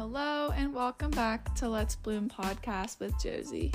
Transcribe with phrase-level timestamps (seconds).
[0.00, 3.70] hello, and welcome back to Let's Bloom podcast with Josie.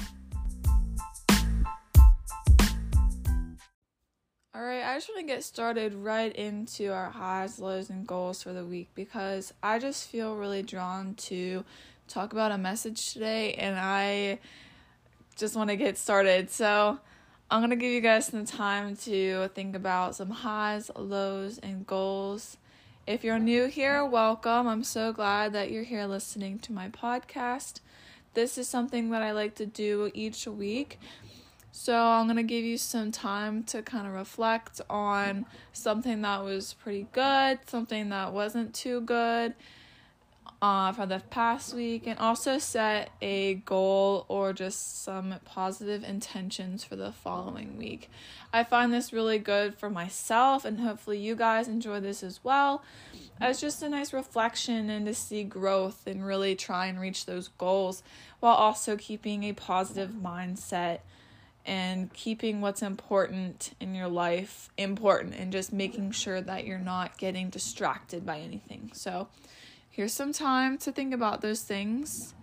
[4.55, 8.41] All right, I just want to get started right into our highs, lows, and goals
[8.41, 11.63] for the week because I just feel really drawn to
[12.07, 14.39] talk about a message today and I
[15.35, 16.49] just want to get started.
[16.49, 16.97] So,
[17.51, 21.85] I'm going to give you guys some time to think about some highs, lows, and
[21.85, 22.57] goals
[23.07, 24.67] if you're new here, welcome.
[24.67, 27.79] I'm so glad that you're here listening to my podcast.
[28.33, 30.99] This is something that I like to do each week.
[31.71, 36.43] So, I'm going to give you some time to kind of reflect on something that
[36.43, 39.53] was pretty good, something that wasn't too good,
[40.61, 46.83] uh, for the past week and also set a goal or just some positive intentions
[46.83, 48.09] for the following week.
[48.53, 52.83] I find this really good for myself and hopefully you guys enjoy this as well
[53.39, 57.49] as just a nice reflection and to see growth and really try and reach those
[57.57, 58.01] goals
[58.39, 60.99] while also keeping a positive mindset
[61.65, 67.17] and keeping what's important in your life important and just making sure that you're not
[67.17, 68.91] getting distracted by anything.
[68.93, 69.27] So,
[69.95, 72.33] Here's some time to think about those things.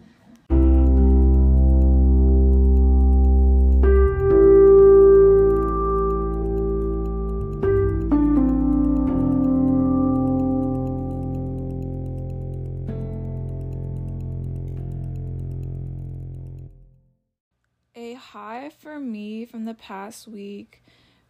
[17.95, 20.83] A high for me from the past week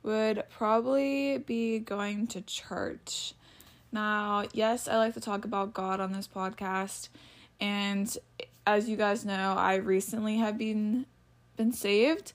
[0.05, 3.35] would probably be going to church.
[3.93, 7.11] Now, yes, I like to talk about God on this podcast,
[7.61, 8.17] and
[8.67, 11.07] as you guys know, I recently have been
[11.57, 12.33] been saved.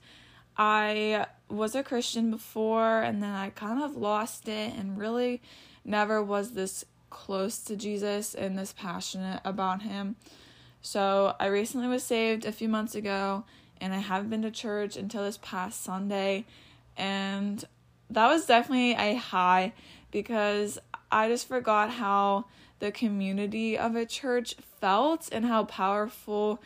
[0.58, 5.42] I was a Christian before and then I kind of lost it and really
[5.86, 10.16] never was this close to Jesus and this passionate about him.
[10.82, 13.44] So, I recently was saved a few months ago
[13.82, 16.46] and I haven't been to church until this past Sunday
[16.96, 17.64] and
[18.10, 19.74] that was definitely a high
[20.12, 20.80] because
[21.12, 22.46] I just forgot how
[22.80, 26.62] the community of a church felt and how powerful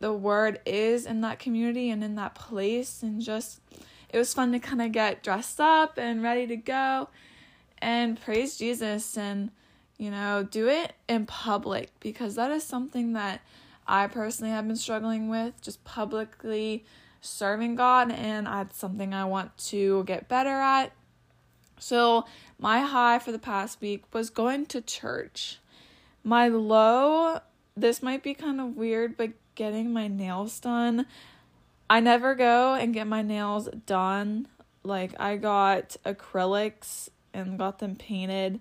[0.00, 3.02] the word is in that community and in that place.
[3.02, 3.60] And just
[4.10, 7.08] it was fun to kind of get dressed up and ready to go.
[7.78, 9.50] And praise Jesus and
[9.96, 13.40] you know do it in public because that is something that
[13.86, 16.84] I personally have been struggling with just publicly
[17.20, 20.92] serving God and that's something I want to get better at.
[21.80, 22.24] So,
[22.58, 25.58] my high for the past week was going to church.
[26.24, 27.40] My low,
[27.76, 31.06] this might be kind of weird, but getting my nails done.
[31.88, 34.48] I never go and get my nails done.
[34.82, 38.60] Like, I got acrylics and got them painted.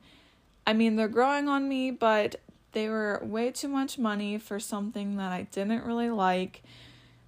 [0.66, 2.36] I mean, they're growing on me, but
[2.74, 6.62] they were way too much money for something that I didn't really like.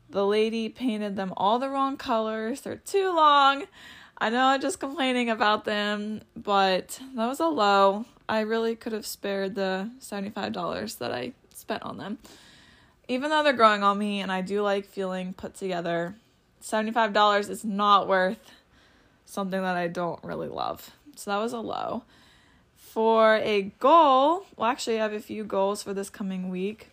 [0.10, 3.66] The lady painted them all the wrong colors, they're too long.
[4.22, 8.06] I know I'm just complaining about them, but that was a low.
[8.28, 12.18] I really could have spared the $75 that I spent on them.
[13.08, 16.16] Even though they're growing on me and I do like feeling put together,
[16.62, 18.52] $75 is not worth
[19.26, 20.92] something that I don't really love.
[21.16, 22.04] So that was a low.
[22.76, 26.90] For a goal, well, actually, I have a few goals for this coming week.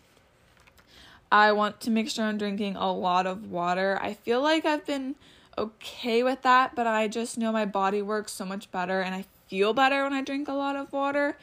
[1.32, 3.98] I want to make sure I'm drinking a lot of water.
[4.00, 5.16] I feel like I've been
[5.58, 9.24] okay with that, but I just know my body works so much better and I
[9.48, 11.36] feel better when I drink a lot of water.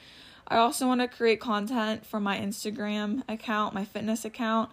[0.48, 4.70] I also want to create content for my Instagram account, my fitness account.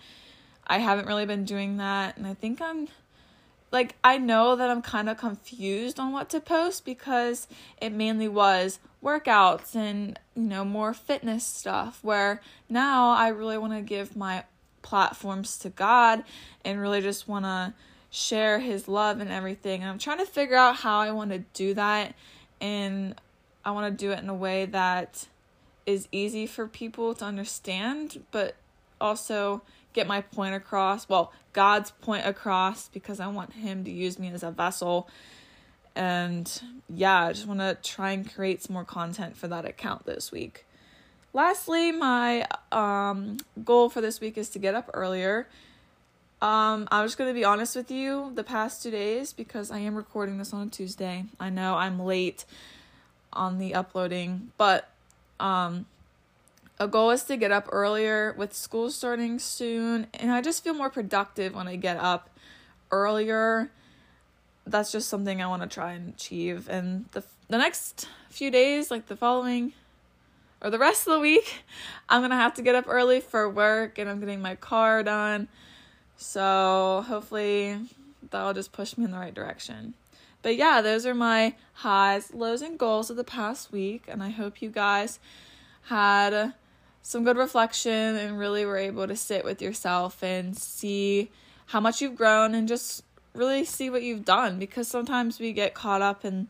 [0.66, 2.88] I haven't really been doing that, and I think I'm
[3.72, 7.46] like, I know that I'm kind of confused on what to post because
[7.80, 12.00] it mainly was workouts and, you know, more fitness stuff.
[12.02, 14.44] Where now I really want to give my
[14.82, 16.24] platforms to God
[16.64, 17.74] and really just want to
[18.10, 19.82] share his love and everything.
[19.82, 22.14] And I'm trying to figure out how I want to do that.
[22.60, 23.14] And
[23.64, 25.26] I want to do it in a way that
[25.86, 28.56] is easy for people to understand, but
[29.00, 29.62] also
[29.92, 31.08] get my point across.
[31.08, 35.08] Well, God's point across because I want Him to use me as a vessel.
[35.96, 40.06] And yeah, I just want to try and create some more content for that account
[40.06, 40.66] this week.
[41.32, 45.48] Lastly, my um, goal for this week is to get up earlier
[46.42, 49.94] um, I'm just gonna be honest with you the past two days because I am
[49.94, 51.24] recording this on a Tuesday.
[51.38, 52.44] I know I'm late
[53.32, 54.88] on the uploading, but
[55.38, 55.86] um,
[56.78, 60.74] a goal is to get up earlier with school starting soon, and I just feel
[60.74, 62.30] more productive when I get up
[62.90, 63.70] earlier.
[64.66, 66.68] That's just something I want to try and achieve.
[66.68, 69.72] And the the next few days, like the following
[70.62, 71.64] or the rest of the week,
[72.08, 75.02] I'm going to have to get up early for work and I'm getting my car
[75.02, 75.48] done.
[76.20, 77.78] So hopefully
[78.30, 79.94] that'll just push me in the right direction.
[80.42, 84.04] But yeah, those are my highs, lows, and goals of the past week.
[84.06, 85.18] And I hope you guys
[85.84, 86.52] had
[87.00, 91.30] some good reflection and really were able to sit with yourself and see
[91.66, 93.02] how much you've grown and just
[93.34, 96.48] really see what you've done because sometimes we get caught up in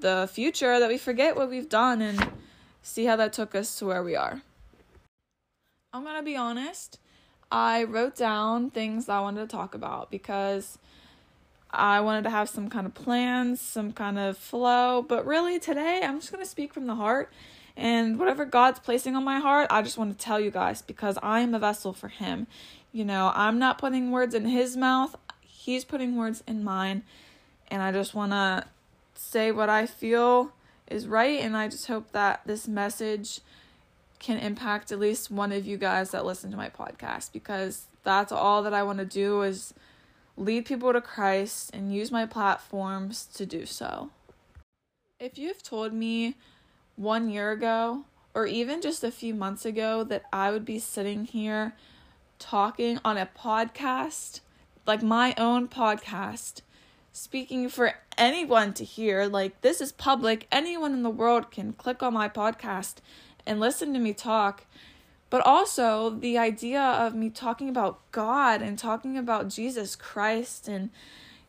[0.00, 2.28] the future that we forget what we've done and
[2.82, 4.42] see how that took us to where we are.
[5.92, 6.98] I'm going to be honest,
[7.50, 10.78] I wrote down things I wanted to talk about because
[11.70, 16.00] I wanted to have some kind of plans, some kind of flow, but really today
[16.02, 17.30] I'm just going to speak from the heart
[17.76, 21.18] and whatever God's placing on my heart, I just want to tell you guys because
[21.22, 22.46] I am a vessel for Him.
[22.90, 27.02] You know, I'm not putting words in His mouth, He's putting words in mine.
[27.68, 28.64] And I just want to
[29.14, 30.52] say what I feel
[30.86, 31.40] is right.
[31.40, 33.40] And I just hope that this message
[34.18, 38.32] can impact at least one of you guys that listen to my podcast because that's
[38.32, 39.74] all that I want to do is
[40.36, 44.10] lead people to Christ and use my platforms to do so.
[45.18, 46.36] If you've told me
[46.96, 48.04] one year ago
[48.34, 51.74] or even just a few months ago that I would be sitting here
[52.38, 54.40] talking on a podcast,
[54.86, 56.60] like my own podcast,
[57.12, 59.26] speaking for anyone to hear.
[59.26, 60.46] Like, this is public.
[60.52, 62.96] Anyone in the world can click on my podcast
[63.46, 64.64] and listen to me talk.
[65.28, 70.90] But also, the idea of me talking about God and talking about Jesus Christ and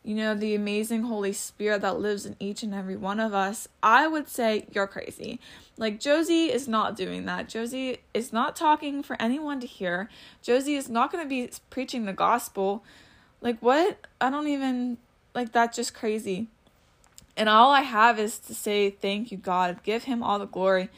[0.08, 3.68] you know, the amazing Holy Spirit that lives in each and every one of us,
[3.82, 5.38] I would say you're crazy.
[5.76, 7.46] Like, Josie is not doing that.
[7.46, 10.08] Josie is not talking for anyone to hear.
[10.40, 12.82] Josie is not going to be preaching the gospel.
[13.42, 14.06] Like, what?
[14.18, 14.96] I don't even,
[15.34, 16.46] like, that's just crazy.
[17.36, 19.82] And all I have is to say, thank you, God.
[19.82, 20.88] Give him all the glory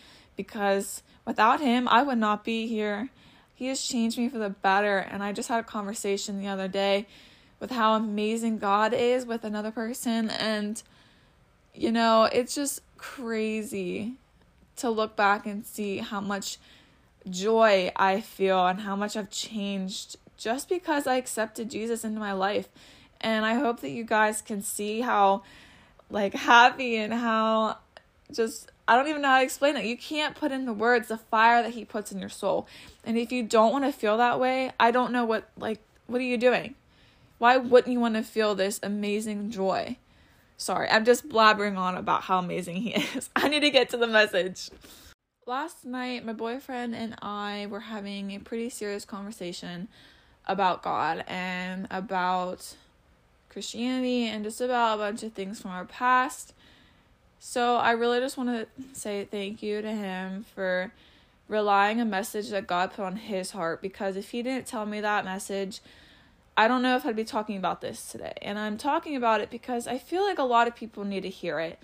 [0.43, 3.11] because without him, I would not be here.
[3.55, 4.97] He has changed me for the better.
[4.97, 7.07] And I just had a conversation the other day
[7.59, 10.31] with how amazing God is with another person.
[10.31, 10.83] And,
[11.75, 14.15] you know, it's just crazy
[14.77, 16.57] to look back and see how much
[17.29, 22.33] joy I feel and how much I've changed just because I accepted Jesus into my
[22.33, 22.71] life.
[23.21, 25.43] And I hope that you guys can see how
[26.09, 27.77] like happy and how
[28.33, 29.85] just I don't even know how to explain it.
[29.85, 32.67] You can't put in the words the fire that he puts in your soul.
[33.05, 35.79] And if you don't want to feel that way, I don't know what like
[36.09, 36.75] what are you doing?
[37.39, 39.97] Why wouldn't you want to feel this amazing joy?
[40.57, 43.31] Sorry, I'm just blabbering on about how amazing he is.
[43.37, 44.71] I need to get to the message.
[45.47, 49.87] Last night, my boyfriend and I were having a pretty serious conversation
[50.49, 52.75] about God and about
[53.51, 56.55] Christianity and just about a bunch of things from our past.
[57.43, 60.93] So I really just want to say thank you to him for
[61.49, 65.01] relying a message that God put on his heart because if he didn't tell me
[65.01, 65.81] that message,
[66.55, 68.35] I don't know if I'd be talking about this today.
[68.43, 71.31] And I'm talking about it because I feel like a lot of people need to
[71.31, 71.79] hear it.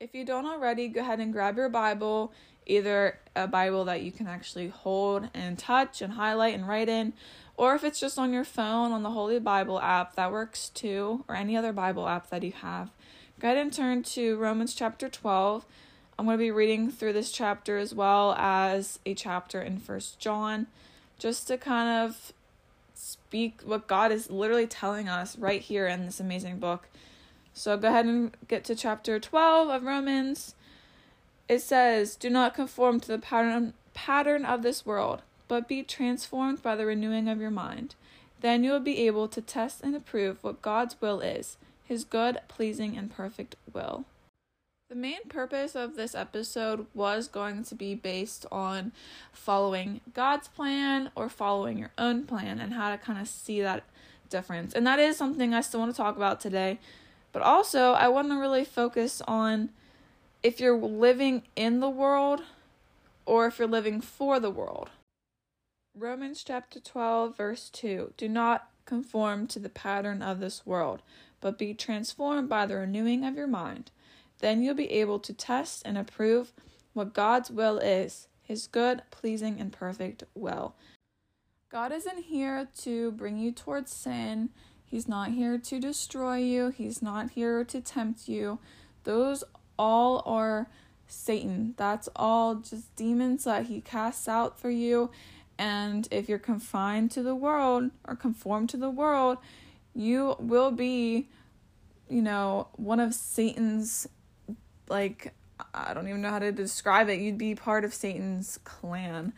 [0.00, 2.32] If you don't already, go ahead and grab your Bible,
[2.66, 7.12] either a Bible that you can actually hold and touch and highlight and write in,
[7.56, 11.24] or if it's just on your phone on the Holy Bible app, that works too,
[11.28, 12.90] or any other Bible app that you have.
[13.38, 15.66] Go ahead and turn to Romans chapter 12.
[16.18, 20.18] I'm going to be reading through this chapter as well as a chapter in First
[20.18, 20.68] John,
[21.18, 22.32] just to kind of
[22.94, 26.88] speak what God is literally telling us right here in this amazing book.
[27.52, 30.54] So go ahead and get to chapter 12 of Romans.
[31.46, 36.62] It says, "Do not conform to the pattern pattern of this world, but be transformed
[36.62, 37.96] by the renewing of your mind.
[38.40, 42.40] Then you will be able to test and approve what God's will is, his good,
[42.48, 44.04] pleasing, and perfect will."
[44.88, 48.92] The main purpose of this episode was going to be based on
[49.32, 53.82] following God's plan or following your own plan and how to kind of see that
[54.30, 54.74] difference.
[54.74, 56.78] And that is something I still want to talk about today.
[57.32, 59.70] But also, I want to really focus on
[60.42, 62.42] if you're living in the world
[63.24, 64.90] or if you're living for the world.
[65.98, 71.02] Romans chapter 12, verse 2 Do not conform to the pattern of this world,
[71.40, 73.90] but be transformed by the renewing of your mind
[74.40, 76.52] then you'll be able to test and approve
[76.92, 80.74] what God's will is, his good, pleasing, and perfect will.
[81.70, 84.50] God isn't here to bring you towards sin.
[84.84, 86.70] He's not here to destroy you.
[86.70, 88.60] He's not here to tempt you.
[89.04, 89.42] Those
[89.78, 90.68] all are
[91.08, 91.74] Satan.
[91.76, 95.10] That's all just demons that he casts out for you.
[95.58, 99.38] And if you're confined to the world or conform to the world,
[99.96, 101.28] you will be,
[102.08, 104.06] you know, one of Satan's
[104.88, 105.32] like
[105.72, 107.18] I don't even know how to describe it.
[107.18, 109.32] You'd be part of Satan's clan,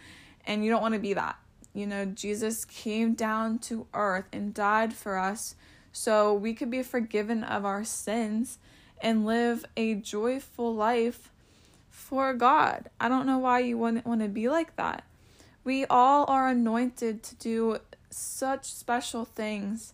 [0.44, 1.38] and you don't want to be that.
[1.72, 5.54] You know, Jesus came down to earth and died for us
[5.92, 8.58] so we could be forgiven of our sins
[9.00, 11.30] and live a joyful life
[11.88, 12.90] for God.
[13.00, 15.04] I don't know why you wouldn't want to be like that.
[15.62, 17.78] We all are anointed to do
[18.10, 19.92] such special things.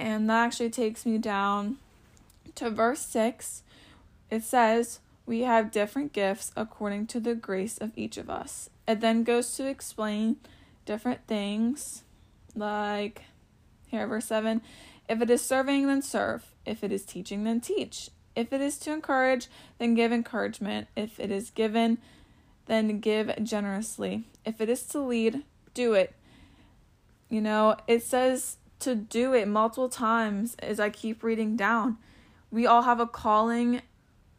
[0.00, 1.76] And that actually takes me down
[2.54, 3.62] to verse 6.
[4.30, 8.70] It says, We have different gifts according to the grace of each of us.
[8.88, 10.36] It then goes to explain
[10.86, 12.02] different things,
[12.56, 13.24] like
[13.88, 14.62] here, verse 7
[15.06, 16.46] If it is serving, then serve.
[16.64, 18.08] If it is teaching, then teach.
[18.34, 20.88] If it is to encourage, then give encouragement.
[20.96, 21.98] If it is given,
[22.64, 24.24] then give generously.
[24.46, 25.42] If it is to lead,
[25.74, 26.14] do it.
[27.28, 31.98] You know, it says to do it multiple times as I keep reading down.
[32.50, 33.82] We all have a calling,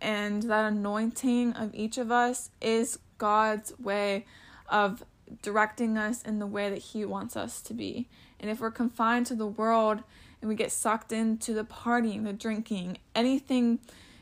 [0.01, 4.25] and that anointing of each of us is God's way
[4.67, 5.03] of
[5.41, 8.09] directing us in the way that He wants us to be.
[8.39, 10.01] And if we're confined to the world
[10.41, 13.79] and we get sucked into the partying, the drinking, anything,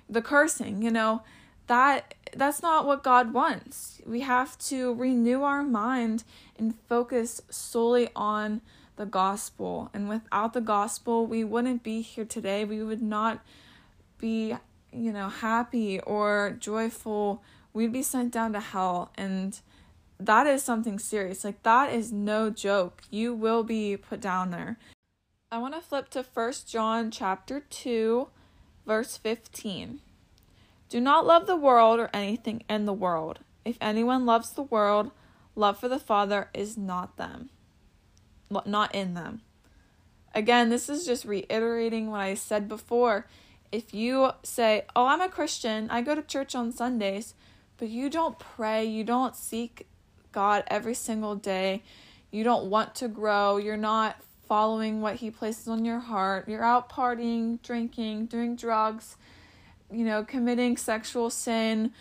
[0.10, 1.24] the cursing, you know,
[1.68, 4.02] that that's not what God wants.
[4.06, 6.24] We have to renew our mind
[6.58, 8.62] and focus solely on
[9.00, 9.90] the gospel.
[9.94, 12.66] And without the gospel, we wouldn't be here today.
[12.66, 13.40] We would not
[14.20, 14.56] be,
[14.92, 17.42] you know, happy or joyful.
[17.74, 19.60] We'd be sent down to hell and
[20.20, 21.46] that is something serious.
[21.46, 23.04] Like that is no joke.
[23.10, 24.78] You will be put down there.
[25.50, 28.28] I want to flip to First John chapter 2
[28.86, 30.02] verse 15.
[30.90, 33.40] Do not love the world or anything in the world.
[33.64, 35.12] If anyone loves the world,
[35.56, 37.50] love for the Father is not them.
[38.50, 39.42] Not in them.
[40.34, 43.28] Again, this is just reiterating what I said before.
[43.72, 45.90] If you say, "Oh, I'm a Christian.
[45.90, 47.36] I go to church on Sundays,"
[47.78, 49.88] but you don't pray, you don't seek
[50.32, 51.84] God every single day.
[52.32, 53.58] You don't want to grow.
[53.58, 56.48] You're not following what He places on your heart.
[56.48, 59.16] You're out partying, drinking, doing drugs,
[59.92, 61.92] you know, committing sexual sin,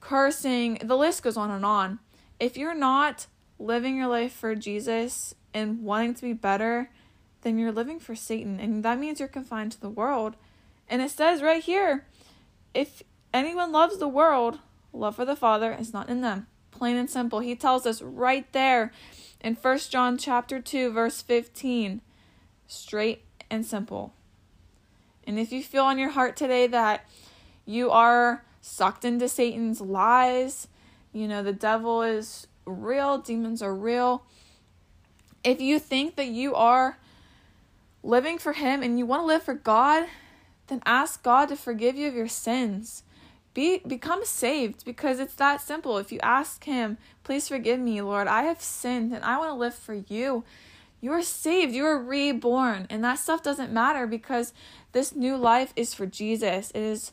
[0.00, 0.78] cursing.
[0.82, 1.98] The list goes on and on.
[2.38, 3.26] If you're not
[3.58, 6.90] living your life for Jesus and wanting to be better,
[7.42, 8.58] then you're living for Satan.
[8.60, 10.36] And that means you're confined to the world.
[10.88, 12.06] And it says right here
[12.74, 13.02] if
[13.34, 14.60] anyone loves the world,
[14.92, 16.46] love for the Father is not in them
[16.78, 17.40] plain and simple.
[17.40, 18.92] He tells us right there
[19.40, 22.00] in First John chapter 2 verse 15,
[22.66, 24.14] straight and simple.
[25.26, 27.06] And if you feel in your heart today that
[27.66, 30.68] you are sucked into Satan's lies,
[31.12, 34.24] you know, the devil is real, demons are real.
[35.44, 36.98] If you think that you are
[38.02, 40.06] living for him and you want to live for God,
[40.66, 43.02] then ask God to forgive you of your sins
[43.58, 45.98] be become saved because it's that simple.
[45.98, 48.28] If you ask him, "Please forgive me, Lord.
[48.28, 50.44] I have sinned and I want to live for you."
[51.00, 51.74] You are saved.
[51.74, 52.86] You are reborn.
[52.88, 54.52] And that stuff doesn't matter because
[54.92, 56.70] this new life is for Jesus.
[56.70, 57.12] It is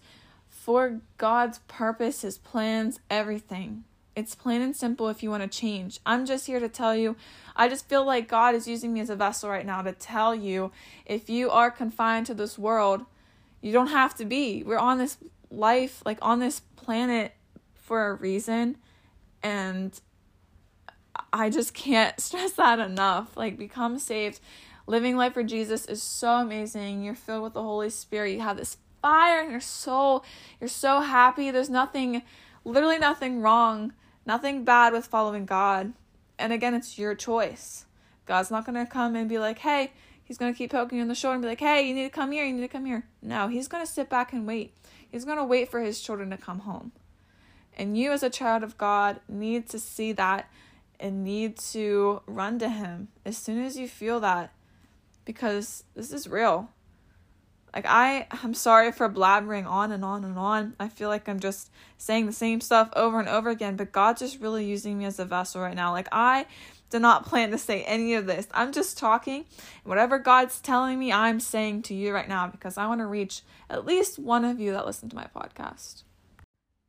[0.49, 3.83] for God's purpose, his plans, everything.
[4.15, 5.99] It's plain and simple if you want to change.
[6.05, 7.17] I'm just here to tell you,
[7.55, 10.33] I just feel like God is using me as a vessel right now to tell
[10.33, 10.71] you
[11.05, 13.05] if you are confined to this world,
[13.61, 14.63] you don't have to be.
[14.63, 15.17] We're on this
[15.51, 17.33] life like on this planet
[17.73, 18.77] for a reason
[19.43, 19.99] and
[21.31, 23.35] I just can't stress that enough.
[23.35, 24.39] Like become saved.
[24.87, 27.03] Living life for Jesus is so amazing.
[27.03, 28.33] You're filled with the Holy Spirit.
[28.33, 30.23] You have this fire in your soul.
[30.61, 31.51] You're so happy.
[31.51, 32.21] There's nothing
[32.65, 33.93] literally nothing wrong,
[34.25, 35.93] nothing bad with following God.
[36.37, 37.85] And again, it's your choice.
[38.25, 39.91] God's not going to come and be like, "Hey,
[40.23, 42.03] he's going to keep poking you in the shoulder and be like, "Hey, you need
[42.03, 42.45] to come here.
[42.45, 44.73] You need to come here." No, he's going to sit back and wait.
[45.09, 46.91] He's going to wait for his children to come home.
[47.77, 50.49] And you, as a child of God, need to see that
[50.99, 54.53] and need to run to him as soon as you feel that
[55.25, 56.69] because this is real.
[57.75, 60.75] Like I I'm sorry for blabbering on and on and on.
[60.79, 64.21] I feel like I'm just saying the same stuff over and over again, but God's
[64.21, 65.91] just really using me as a vessel right now.
[65.91, 66.45] Like I
[66.89, 68.47] did not plan to say any of this.
[68.53, 69.45] I'm just talking.
[69.83, 73.41] Whatever God's telling me, I'm saying to you right now because I want to reach
[73.69, 76.03] at least one of you that listen to my podcast.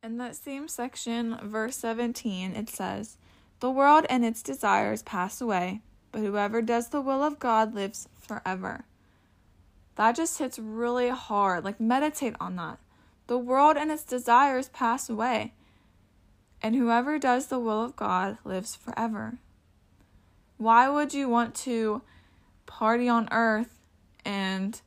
[0.03, 3.17] In that same section, verse 17, it says,
[3.59, 8.07] The world and its desires pass away, but whoever does the will of God lives
[8.15, 8.85] forever.
[9.97, 11.63] That just hits really hard.
[11.63, 12.77] Like, meditate on that.
[13.25, 15.53] The world and its desires pass away,
[16.61, 19.39] and whoever does the will of God lives forever.
[20.57, 22.03] Why would you want to
[22.67, 23.79] party on earth
[24.23, 24.79] and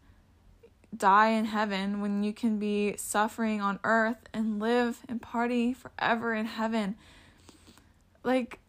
[0.96, 6.34] die in heaven when you can be suffering on earth and live and party forever
[6.34, 6.94] in heaven?
[8.22, 8.60] Like,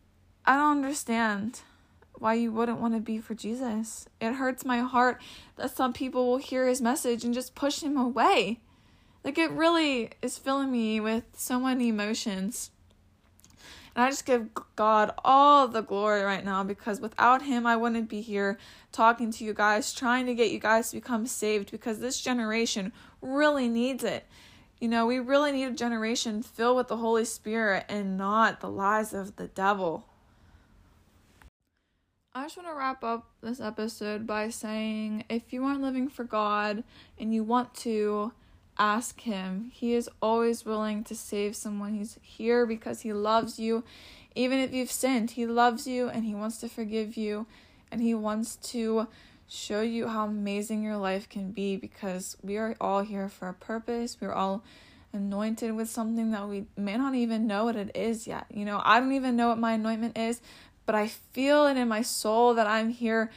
[0.45, 1.61] I don't understand
[2.21, 4.07] why you wouldn't want to be for Jesus.
[4.21, 5.19] It hurts my heart
[5.55, 8.59] that some people will hear his message and just push him away.
[9.23, 12.71] Like, it really is filling me with so many emotions.
[13.95, 18.07] And I just give God all the glory right now because without Him, I wouldn't
[18.07, 18.57] be here
[18.91, 22.93] talking to you guys, trying to get you guys to become saved because this generation
[23.21, 24.25] really needs it.
[24.79, 28.69] You know, we really need a generation filled with the Holy Spirit and not the
[28.69, 30.07] lies of the devil.
[32.33, 36.23] I just want to wrap up this episode by saying if you aren't living for
[36.23, 36.85] God
[37.19, 38.31] and you want to,
[38.79, 39.69] ask Him.
[39.73, 41.93] He is always willing to save someone.
[41.93, 43.83] He's here because He loves you.
[44.33, 47.45] Even if you've sinned, He loves you and He wants to forgive you
[47.91, 49.07] and He wants to
[49.47, 53.53] show you how amazing your life can be because we are all here for a
[53.53, 54.17] purpose.
[54.19, 54.63] We're all
[55.13, 58.45] anointed with something that we may not even know what it is yet.
[58.49, 60.41] You know, I don't even know what my anointment is,
[60.85, 63.31] but I feel it in my soul that I'm here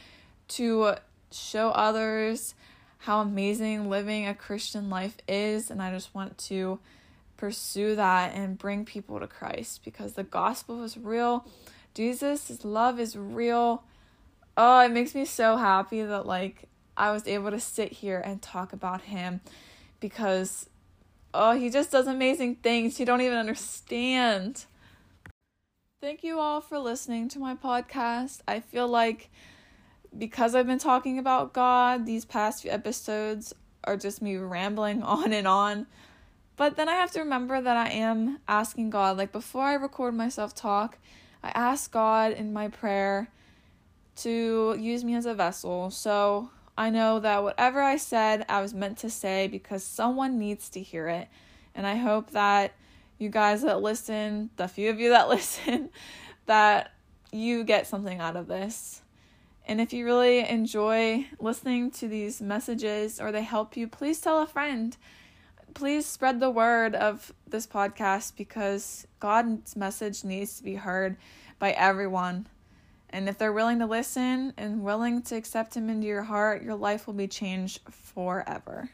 [0.49, 0.95] to
[1.31, 2.55] show others
[2.99, 6.79] how amazing living a Christian life is, and I just want to
[7.37, 11.45] pursue that and bring people to Christ because the gospel is real.
[11.93, 13.83] Jesus' love is real.
[14.57, 16.63] Oh, it makes me so happy that like
[16.97, 19.41] I was able to sit here and talk about him
[19.99, 20.69] because
[21.33, 24.65] oh, he just does amazing things you don't even understand.
[26.01, 28.41] Thank you all for listening to my podcast.
[28.47, 29.29] I feel like
[30.15, 35.31] because I've been talking about God, these past few episodes are just me rambling on
[35.31, 35.87] and on.
[36.57, 40.13] But then I have to remember that I am asking God, like before I record
[40.13, 40.97] myself talk,
[41.41, 43.29] I ask God in my prayer
[44.17, 45.91] to use me as a vessel.
[45.91, 50.67] So I know that whatever I said, I was meant to say because someone needs
[50.71, 51.29] to hear it.
[51.73, 52.73] And I hope that
[53.17, 55.89] you guys that listen, the few of you that listen,
[56.45, 56.91] that
[57.31, 59.01] you get something out of this.
[59.67, 64.41] And if you really enjoy listening to these messages or they help you, please tell
[64.41, 64.95] a friend.
[65.73, 71.17] Please spread the word of this podcast because God's message needs to be heard
[71.57, 72.47] by everyone.
[73.09, 76.75] And if they're willing to listen and willing to accept Him into your heart, your
[76.75, 78.89] life will be changed forever.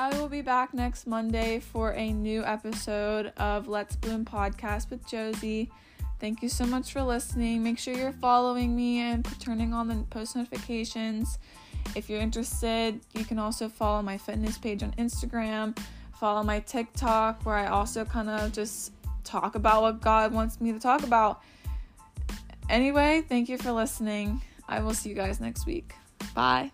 [0.00, 5.06] I will be back next Monday for a new episode of Let's Bloom podcast with
[5.06, 5.70] Josie.
[6.18, 7.62] Thank you so much for listening.
[7.62, 11.38] Make sure you're following me and turning on the post notifications.
[11.94, 15.78] If you're interested, you can also follow my fitness page on Instagram,
[16.18, 20.72] follow my TikTok, where I also kind of just talk about what God wants me
[20.72, 21.42] to talk about.
[22.70, 24.40] Anyway, thank you for listening.
[24.66, 25.92] I will see you guys next week.
[26.34, 26.70] Bye.